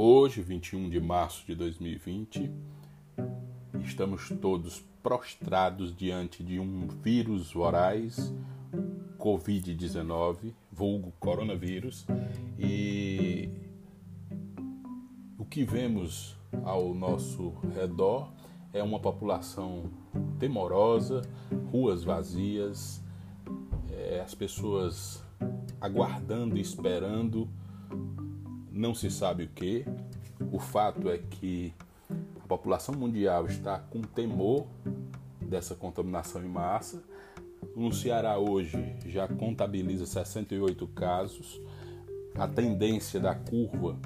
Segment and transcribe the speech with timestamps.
[0.00, 2.48] Hoje, 21 de março de 2020,
[3.80, 8.32] estamos todos prostrados diante de um vírus voraz,
[9.18, 12.06] Covid-19, vulgo coronavírus,
[12.56, 13.50] e
[15.36, 18.32] o que vemos ao nosso redor
[18.72, 19.90] é uma população
[20.38, 21.22] temorosa,
[21.72, 23.02] ruas vazias,
[23.90, 25.24] é, as pessoas
[25.80, 27.48] aguardando esperando
[28.78, 29.84] não se sabe o que.
[30.52, 31.74] O fato é que
[32.40, 34.66] a população mundial está com temor
[35.40, 37.02] dessa contaminação em massa.
[37.74, 41.60] No Ceará hoje já contabiliza 68 casos.
[42.36, 43.98] A tendência da curva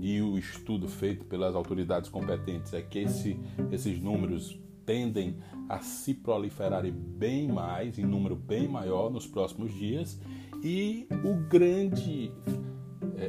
[0.00, 3.38] e o estudo feito pelas autoridades competentes é que esse,
[3.70, 5.36] esses números tendem
[5.68, 10.18] a se proliferarem bem mais, em número bem maior nos próximos dias.
[10.64, 12.32] E o grande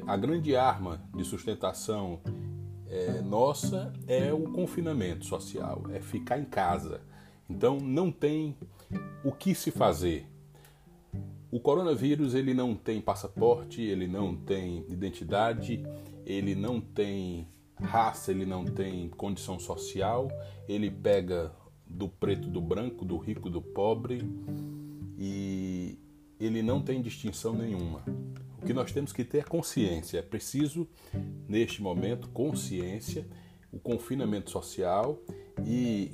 [0.05, 2.19] a grande arma de sustentação
[2.87, 7.01] é, nossa é o confinamento social, é ficar em casa.
[7.49, 8.55] Então não tem
[9.23, 10.27] o que se fazer.
[11.51, 15.83] O coronavírus ele não tem passaporte, ele não tem identidade,
[16.25, 17.47] ele não tem
[17.81, 20.27] raça, ele não tem condição social,
[20.67, 21.51] ele pega
[21.87, 24.21] do preto do branco, do rico do pobre
[25.17, 25.97] e
[26.39, 28.03] ele não tem distinção nenhuma.
[28.61, 30.19] O que nós temos que ter é consciência.
[30.19, 30.87] É preciso,
[31.47, 33.25] neste momento, consciência,
[33.71, 35.17] o confinamento social
[35.65, 36.11] e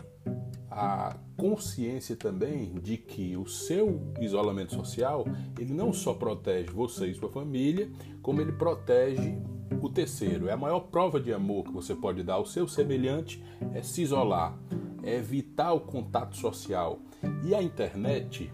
[0.69, 5.25] a consciência também de que o seu isolamento social
[5.57, 7.89] ele não só protege você e sua família,
[8.21, 9.37] como ele protege
[9.81, 10.47] o terceiro.
[10.47, 14.01] É a maior prova de amor que você pode dar ao seu semelhante é se
[14.01, 14.57] isolar,
[15.01, 16.99] é evitar o contato social.
[17.43, 18.51] E a internet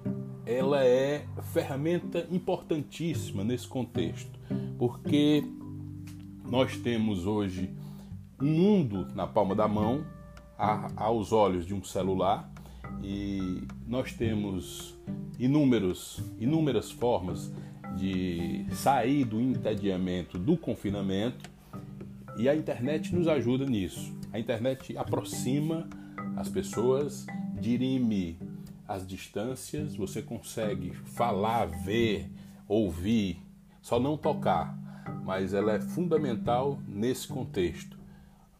[0.51, 4.39] ela é ferramenta importantíssima nesse contexto,
[4.77, 5.43] porque
[6.49, 7.69] nós temos hoje
[8.41, 10.03] um mundo na palma da mão,
[10.95, 12.51] aos olhos de um celular,
[13.01, 14.95] e nós temos
[15.39, 17.51] inúmeros, inúmeras formas
[17.95, 21.49] de sair do entediamento, do confinamento,
[22.37, 24.13] e a internet nos ajuda nisso.
[24.31, 25.87] A internet aproxima
[26.35, 27.25] as pessoas,
[27.59, 28.37] dirime
[28.91, 32.29] as distâncias, você consegue falar, ver,
[32.67, 33.41] ouvir,
[33.81, 34.77] só não tocar,
[35.23, 37.97] mas ela é fundamental nesse contexto.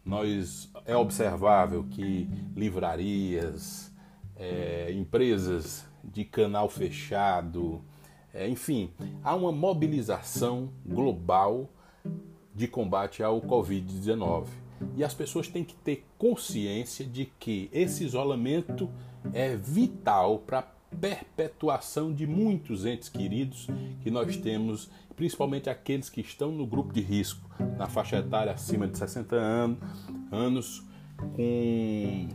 [0.04, 3.92] Nós é observável que livrarias,
[4.36, 7.82] é, empresas de canal fechado,
[8.32, 8.90] é, enfim,
[9.22, 11.68] há uma mobilização global
[12.54, 14.61] de combate ao Covid-19.
[14.96, 18.90] E as pessoas têm que ter consciência de que esse isolamento
[19.32, 20.62] é vital para a
[20.96, 23.66] perpetuação de muitos entes queridos
[24.02, 27.48] que nós temos, principalmente aqueles que estão no grupo de risco,
[27.78, 29.78] na faixa etária acima de 60 anos,
[30.30, 30.84] anos
[31.34, 32.28] com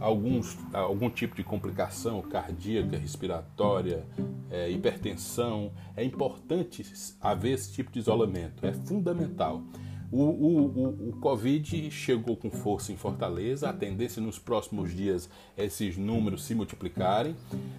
[0.00, 4.06] alguns, algum tipo de complicação cardíaca, respiratória,
[4.50, 5.72] é, hipertensão.
[5.96, 6.84] É importante
[7.20, 9.62] haver esse tipo de isolamento, é fundamental.
[10.10, 15.28] O, o, o, o, Covid chegou com força em Fortaleza, a tendência nos próximos dias
[15.56, 17.36] é esses números se multiplicarem.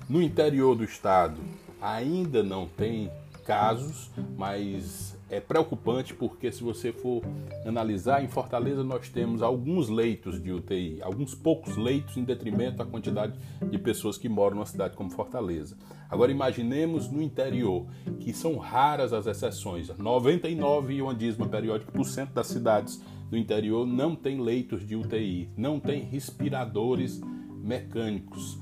[0.08, 1.42] No interior do estado
[1.82, 3.10] ainda não tem
[3.46, 7.22] casos, mas é preocupante porque se você for
[7.66, 12.86] analisar, em Fortaleza nós temos alguns leitos de UTI, alguns poucos leitos em detrimento da
[12.86, 13.34] quantidade
[13.70, 15.78] de pessoas que moram numa cidade como Fortaleza.
[16.10, 17.86] Agora imaginemos no interior,
[18.20, 23.38] que são raras as exceções, 99 e uma dízima periódica por cento das cidades do
[23.38, 27.22] interior não tem leitos de UTI, não tem respiradores
[27.62, 28.58] mecânicos.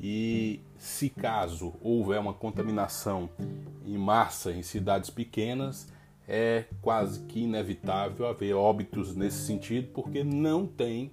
[0.00, 3.28] E se caso houver uma contaminação
[3.84, 5.92] em massa em cidades pequenas,
[6.28, 11.12] é quase que inevitável haver óbitos nesse sentido, porque não tem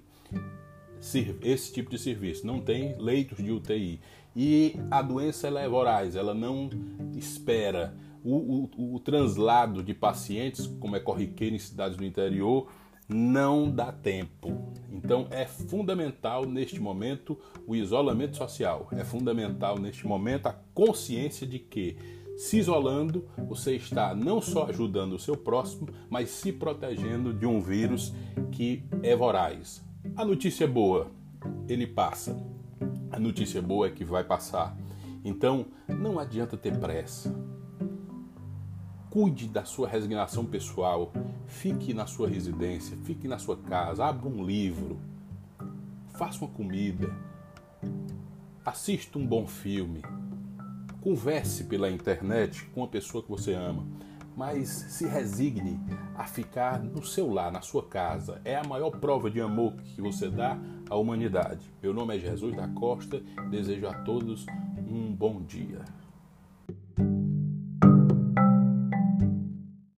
[1.42, 4.00] esse tipo de serviço, não tem leitos de UTI.
[4.34, 6.68] E a doença ela é voraz, ela não
[7.14, 7.94] espera.
[8.24, 12.68] O, o, o translado de pacientes, como é corriqueiro em cidades do interior,
[13.08, 14.72] não dá tempo.
[14.90, 21.58] Então é fundamental neste momento o isolamento social, é fundamental neste momento a consciência de
[21.58, 21.96] que
[22.36, 27.60] se isolando, você está não só ajudando o seu próximo, mas se protegendo de um
[27.60, 28.12] vírus
[28.50, 29.84] que é voraz.
[30.16, 31.10] A notícia boa,
[31.68, 32.36] ele passa.
[33.10, 34.76] A notícia boa é que vai passar.
[35.24, 37.34] Então, não adianta ter pressa.
[39.08, 41.12] Cuide da sua resignação pessoal.
[41.46, 44.98] Fique na sua residência, fique na sua casa, abra um livro,
[46.14, 47.14] faça uma comida,
[48.64, 50.02] assista um bom filme,
[51.04, 53.86] Converse pela internet com a pessoa que você ama.
[54.34, 55.78] mas se resigne
[56.16, 58.40] a ficar no seu lar, na sua casa.
[58.42, 60.58] É a maior prova de amor que você dá
[60.88, 61.70] à humanidade.
[61.82, 63.20] Meu nome é Jesus da Costa,
[63.50, 64.46] desejo a todos
[64.88, 65.84] um bom dia.